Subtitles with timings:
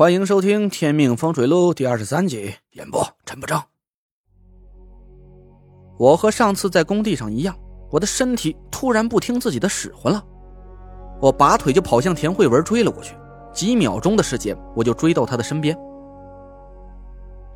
[0.00, 3.60] 欢迎收听《天命风水录》第二十三集，演播陈不正。
[5.98, 7.54] 我和上次在工地上一样，
[7.90, 10.24] 我的身体突然不听自己的使唤了，
[11.20, 13.14] 我拔腿就跑向田慧文追了过去。
[13.52, 15.78] 几秒钟的时间，我就追到他的身边。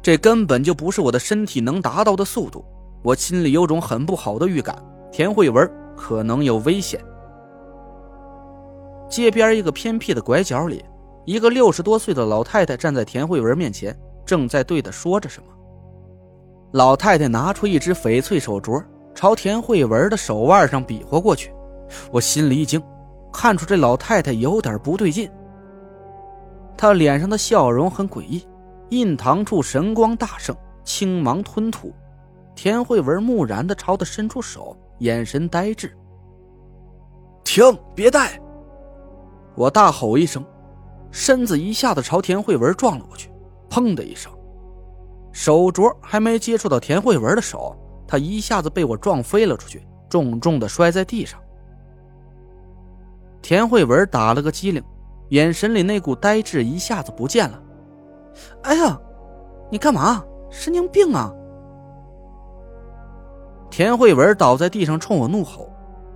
[0.02, 2.62] 这根本就不是我的身体能达到的速度，
[3.02, 4.76] 我心里有种很不好的预感，
[5.11, 5.66] 田慧文
[5.96, 7.02] 可能有危险。
[9.08, 10.84] 街边一个偏僻的拐角里。
[11.25, 13.96] 一个六十多岁的老太太站在田慧文面前，
[14.27, 15.48] 正在对她说着什么。
[16.73, 21.52] 老太太拿出一只翡翠手镯，朝田慧文的手腕上比划过去。
[22.10, 22.83] 我心里一惊，
[23.33, 25.30] 看出这老太太有点不对劲。
[26.77, 28.47] 她脸上的笑容很诡异，
[28.91, 31.92] 印堂处神光大盛，青芒吞吐。
[32.55, 35.97] 田慧文木然地朝她伸出手，眼神呆滞。
[37.45, 37.77] 停！
[37.95, 38.41] 别带！
[39.55, 40.45] 我大吼一声。
[41.14, 43.30] 身子一下子朝田慧文撞了过去，
[43.70, 44.32] 砰的一声，
[45.30, 51.41] 手镯还没接触到田慧文的手，他一下子被我撞飞了出去，重重的摔在地上。
[53.41, 54.83] 田慧文打了个激灵，
[55.28, 57.62] 眼神里那股呆滞一下子不见了。
[58.62, 59.00] 哎呀，
[59.70, 60.20] 你干嘛？
[60.50, 61.33] 神经病啊！
[63.70, 65.70] 田慧文倒在地上冲我怒吼，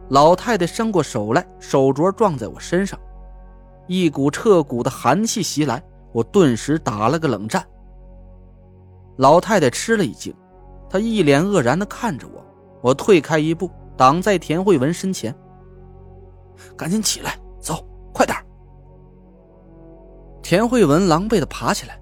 [0.08, 2.98] 老太太伸过手来，手镯撞在我身上。
[3.88, 7.66] 一股彻骨的寒气袭来，我顿时打了个冷战。
[9.16, 10.32] 老太太吃了一惊，
[10.88, 12.44] 她一脸愕然的看着我。
[12.80, 15.34] 我退开一步，挡在田慧文身前。
[16.76, 18.36] 赶紧起来，走，快点
[20.42, 22.00] 田慧文狼狈的爬起来。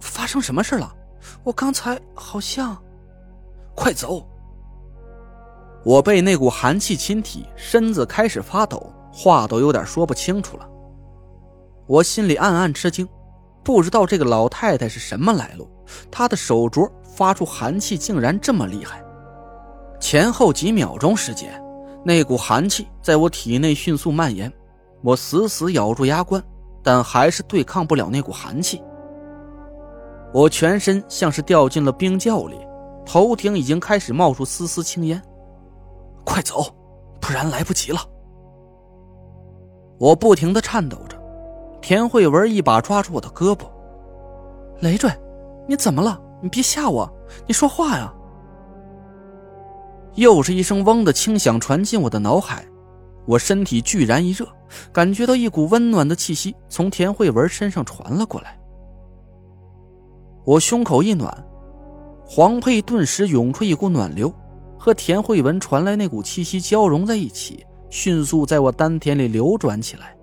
[0.00, 0.94] 发生什么事了？
[1.42, 2.76] 我刚才好像……
[3.74, 4.26] 快走！
[5.84, 8.92] 我被那股寒气侵体，身子开始发抖。
[9.18, 10.68] 话都有点说不清楚了，
[11.86, 13.08] 我心里暗暗吃惊，
[13.64, 15.66] 不知道这个老太太是什么来路。
[16.10, 19.02] 她的手镯发出寒气，竟然这么厉害。
[19.98, 21.58] 前后几秒钟时间，
[22.04, 24.52] 那股寒气在我体内迅速蔓延，
[25.02, 26.44] 我死死咬住牙关，
[26.82, 28.82] 但还是对抗不了那股寒气。
[30.30, 32.58] 我全身像是掉进了冰窖里，
[33.06, 35.22] 头顶已经开始冒出丝丝青烟。
[36.22, 36.66] 快走，
[37.18, 37.98] 不然来不及了。
[39.98, 41.16] 我不停的颤抖着，
[41.80, 43.64] 田慧文一把抓住我的胳膊
[44.80, 45.10] ：“累赘，
[45.66, 46.20] 你怎么了？
[46.42, 47.10] 你别吓我，
[47.46, 48.12] 你说话呀！”
[50.16, 52.64] 又是一声“嗡”的轻响传进我的脑海，
[53.26, 54.46] 我身体居然一热，
[54.92, 58.58] 感觉到一股温暖的气息从田慧文身上传了过来。
[60.44, 61.44] 我胸口一暖，
[62.24, 64.32] 黄佩顿时涌出一股暖流，
[64.78, 67.64] 和田慧文传来那股气息交融在一起。
[67.96, 70.14] 迅速在我丹田里流转起来，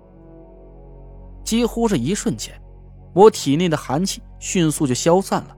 [1.42, 2.54] 几乎是一瞬间，
[3.12, 5.56] 我体内的寒气迅速就消散了。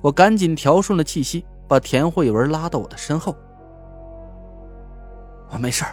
[0.00, 3.36] 我赶紧调顺了气息，把田慧文拉到我的身后。
[5.50, 5.84] 我没事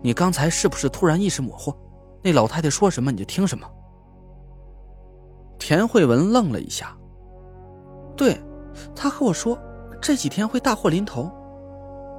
[0.00, 1.74] 你刚才是不是突然意识模糊？
[2.22, 3.68] 那老太太说什么你就听什么？
[5.58, 6.96] 田慧文愣了一下，
[8.16, 8.40] 对，
[8.94, 9.58] 她和我说
[10.00, 11.28] 这几天会大祸临头，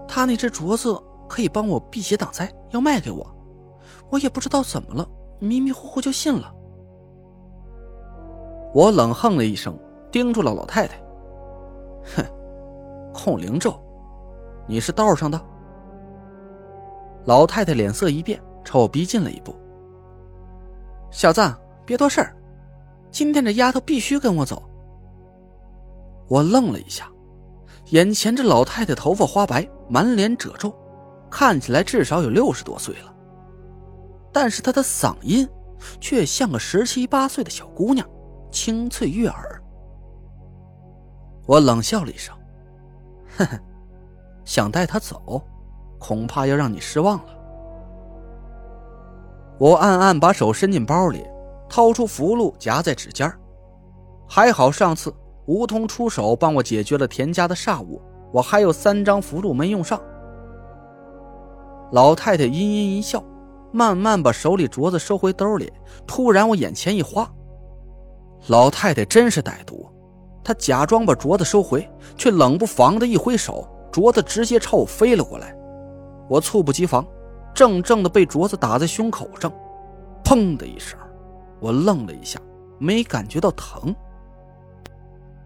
[0.05, 1.01] 她那只镯子。
[1.27, 3.25] 可以帮我辟邪挡灾，要卖给我，
[4.09, 5.07] 我也不知道怎么了，
[5.39, 6.53] 迷迷糊糊就信了。
[8.73, 9.77] 我冷哼了一声，
[10.11, 10.97] 盯住了老太太。
[12.15, 12.23] 哼，
[13.13, 13.73] 控灵咒，
[14.67, 15.41] 你是道上的？
[17.25, 19.55] 老太太脸色一变，朝我逼近了一步。
[21.09, 21.41] 小子，
[21.85, 22.35] 别多事儿，
[23.09, 24.61] 今天这丫头必须跟我走。
[26.27, 27.09] 我愣了一下，
[27.91, 30.73] 眼前这老太太头发花白，满脸褶皱。
[31.37, 33.13] 看起来至少有六十多岁了，
[34.31, 35.45] 但是她的嗓音
[35.99, 38.07] 却像个十七八岁的小姑娘，
[38.49, 39.61] 清脆悦耳。
[41.45, 42.33] 我冷笑了一声
[43.35, 43.59] ：“呵呵，
[44.45, 45.45] 想带她走，
[45.99, 47.37] 恐怕要让你失望了。”
[49.59, 51.27] 我暗暗把手伸进包里，
[51.67, 53.29] 掏出符箓夹在指尖
[54.25, 55.13] 还好上次
[55.47, 58.01] 吴通出手帮我解决了田家的煞物，
[58.31, 60.01] 我还有三张符箓没用上。
[61.95, 63.23] 老太太阴阴一笑，
[63.71, 65.71] 慢慢把手里镯子收回兜里。
[66.05, 67.25] 突然，我眼前一花，
[68.47, 69.89] 老太太真是歹毒，
[70.43, 75.55] 她假装把镯子收回，却冷不防的一挥手，镯子直接朝我飞了过来。
[76.29, 77.07] 我猝不及防，
[77.53, 79.49] 正正的被镯子打在胸口上，
[80.21, 80.99] 砰的一声，
[81.61, 82.37] 我愣了一下，
[82.77, 83.95] 没感觉到疼。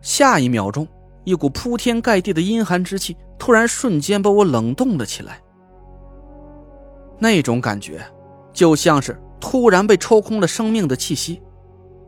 [0.01, 0.87] 下一秒钟，
[1.25, 5.39] 一股铺天盖地的阴寒之气突然瞬间把我冷冻了起来。
[7.19, 8.03] 那种感觉，
[8.53, 11.41] 就像是突然被抽空了生命的气息，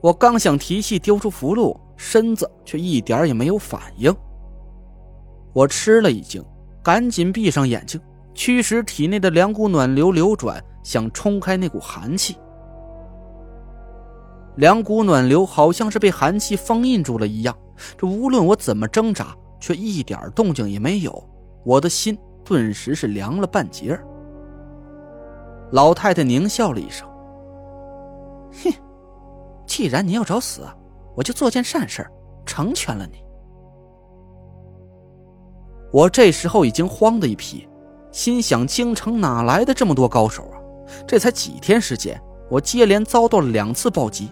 [0.02, 4.16] 我刚想提气丢出符箓，身子却一点也没有反应。
[5.54, 6.44] 我吃了一惊，
[6.82, 8.00] 赶紧闭上眼睛，
[8.34, 12.38] 驱使体内的两股暖流流转，想冲开那股寒气。
[14.56, 17.58] 两股暖流好像是被寒气封印住了一样，
[17.98, 21.24] 这无论我怎么挣扎，却一点动静也没有。
[21.64, 24.00] 我的心顿时是凉了半截
[25.72, 27.08] 老太太狞笑了一声
[28.64, 28.74] ：“哼，
[29.66, 30.64] 既然你要找死，
[31.16, 32.06] 我就做件善事，
[32.46, 33.24] 成全了你。”
[35.94, 37.68] 我这时候已经慌的一批，
[38.12, 40.58] 心想：京城哪来的这么多高手啊？
[41.08, 44.30] 这才几天时间，我接连遭到了两次暴击。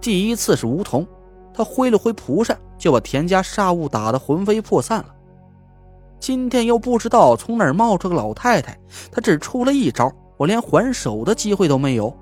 [0.00, 1.06] 第一次是梧桐，
[1.54, 5.14] 他挥了挥蒲扇，就把田家煞物打得魂飞魄散了。
[6.22, 8.78] 今天又不知道从哪儿冒出个老太太，
[9.10, 12.16] 她只出了一招，我连还手的机会都没有。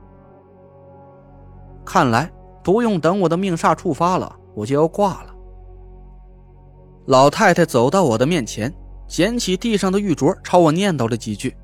[1.84, 2.32] 看来
[2.64, 5.34] 不用等我的命煞触发了，我就要挂了。
[7.08, 8.72] 老太太走到我的面前，
[9.06, 11.54] 捡起地上的玉镯，朝我念叨了几句。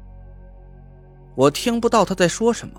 [1.34, 2.78] 我听不到她在说什么。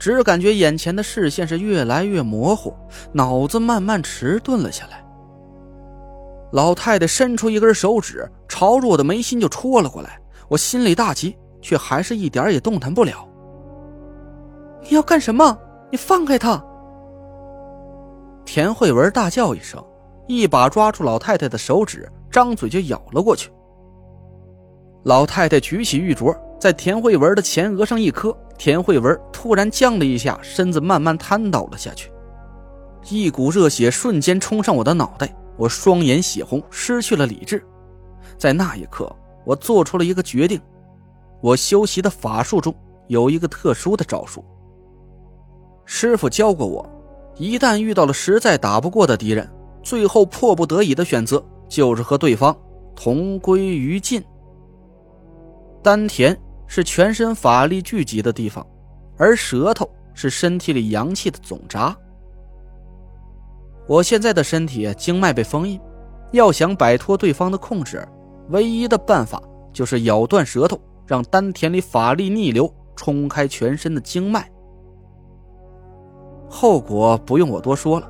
[0.00, 2.74] 只感觉眼前的视线是越来越模糊，
[3.12, 5.04] 脑子慢慢迟钝了下来。
[6.52, 10.20] 老太太伸出一根手指，朝着我的眉心就戳了过来。
[10.48, 13.26] 我心里大急，却还是一点也动弹不了。
[14.82, 15.56] 你要干什么？
[15.90, 16.62] 你放开他！
[18.44, 19.84] 田慧文大叫一声，
[20.26, 23.50] 一把抓住老太太的手指，张嘴就咬了过去。
[25.04, 26.36] 老太太举起玉镯。
[26.58, 32.12] 在田慧文的前额上一磕，田慧文突然僵了一下，身子慢慢瘫倒了下去。
[33.08, 37.64] 一股热血瞬间冲上我的脑袋，我双眼血红，失去了理智。
[38.38, 39.14] 在那一刻，
[39.44, 40.60] 我做出了一个决定：
[41.40, 42.74] 我修习的法术中
[43.08, 44.44] 有一个特殊的招数。
[45.84, 46.88] 师傅教过我，
[47.36, 49.50] 一旦遇到了实在打不过的敌人，
[49.82, 52.56] 最后迫不得已的选择就是和对方
[52.94, 54.22] 同归于尽。
[55.82, 56.38] 丹田。
[56.72, 58.64] 是全身法力聚集的地方，
[59.18, 61.96] 而舌头是身体里阳气的总闸。
[63.90, 65.80] 我现在的身体经脉被封印，
[66.30, 68.06] 要想摆脱对方的控制，
[68.50, 69.42] 唯一的办法
[69.72, 74.48] 就是咬断舌头，让丹田里法力逆流，冲开全身的经脉。
[76.48, 78.08] 后果不用我多说了，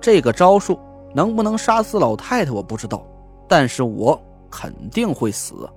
[0.00, 0.80] 这个招数
[1.14, 3.06] 能不能杀死老太太我不知道，
[3.46, 4.18] 但是我
[4.50, 5.68] 肯定会死。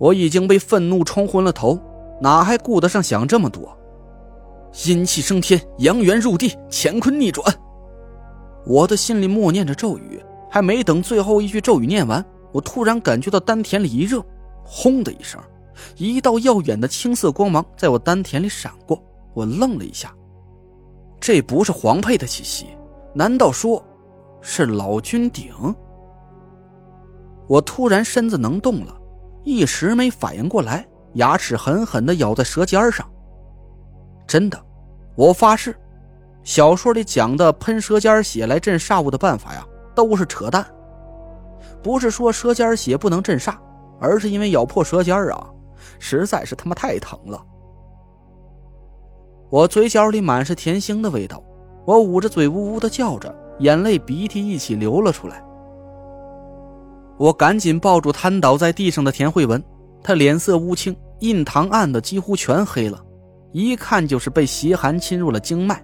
[0.00, 1.78] 我已经被愤怒冲昏了头，
[2.20, 3.77] 哪还顾得上想这么多？
[4.86, 7.44] 阴气升天，阳元入地，乾坤逆转。
[8.66, 14.24] 我的心里默念着咒语，还没等最后一句咒语念完，我突然感觉到丹田里一热，
[14.64, 15.40] 轰的一声，
[15.96, 19.02] 一道耀眼的青色光芒在我丹田里闪过。
[19.34, 20.12] 我愣了一下，
[21.20, 22.66] 这不是黄佩的气息，
[23.14, 23.82] 难道说
[24.40, 25.52] 是老君鼎？
[27.46, 28.94] 我突然身子能动了。
[29.44, 33.08] 一时没反应过来，牙齿狠狠地咬在舌尖上。
[34.28, 34.62] 真的，
[35.16, 35.74] 我发誓，
[36.44, 40.64] 小说里讲的喷舌尖血来镇煞物的办法呀，都是扯淡。
[41.82, 43.56] 不是说舌尖血不能镇煞，
[43.98, 45.48] 而是因为咬破舌尖啊，
[45.98, 47.42] 实在是他妈太疼了。
[49.48, 51.42] 我嘴角里满是甜腥的味道，
[51.86, 55.42] 我捂着嘴呜呜的叫着，眼泪鼻涕一起流了出来。
[57.16, 59.62] 我赶紧抱住瘫倒在地上的田慧文，
[60.02, 63.02] 她脸色乌青，印堂暗的几乎全黑了，
[63.52, 65.82] 一看就是被邪寒侵入了经脉。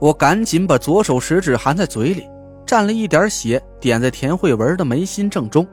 [0.00, 2.28] 我赶紧把左手食指含在嘴里，
[2.66, 5.66] 蘸了一点血，点在田慧文的眉心正中。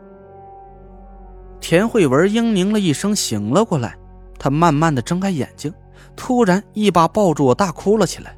[1.60, 3.98] 田慧文嘤咛了一声，醒了过来，
[4.38, 5.74] 她慢慢的睁开眼睛，
[6.16, 8.38] 突然一把抱住我，大哭了起来。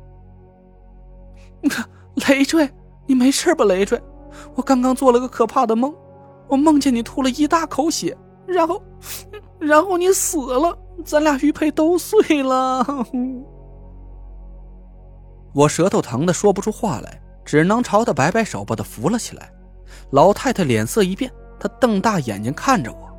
[2.27, 2.69] 累赘，
[3.05, 3.99] 你没事吧，累赘？
[4.55, 5.93] 我刚刚做了个可怕的梦，
[6.47, 8.15] 我梦见你吐了一大口血，
[8.45, 8.81] 然后，
[9.59, 12.85] 然后你死了，咱俩玉佩都碎了。
[15.53, 19.51] 我舌头疼的说不出话来，只能朝他摆摆手，把他扶了起来。
[20.11, 23.09] 老太太脸色一变，她瞪大眼睛看着我：“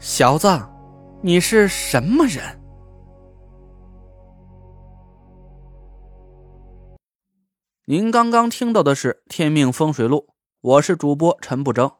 [0.00, 0.48] 小子，
[1.22, 2.42] 你是什么人？”
[7.86, 10.26] 您刚刚听到的是《天命风水录》，
[10.60, 11.90] 我是主播陈不争。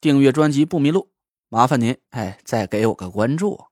[0.00, 1.08] 订阅专辑不迷路，
[1.48, 3.66] 麻烦您哎，再给我个关注。